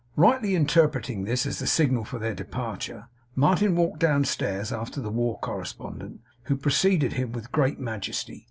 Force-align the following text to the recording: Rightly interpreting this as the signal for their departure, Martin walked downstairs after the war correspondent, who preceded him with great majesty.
Rightly 0.15 0.55
interpreting 0.55 1.25
this 1.25 1.45
as 1.45 1.59
the 1.59 1.67
signal 1.67 2.05
for 2.05 2.17
their 2.17 2.33
departure, 2.33 3.05
Martin 3.35 3.75
walked 3.75 3.99
downstairs 3.99 4.73
after 4.73 4.99
the 4.99 5.11
war 5.11 5.37
correspondent, 5.37 6.21
who 6.45 6.55
preceded 6.55 7.13
him 7.13 7.33
with 7.33 7.51
great 7.51 7.79
majesty. 7.79 8.39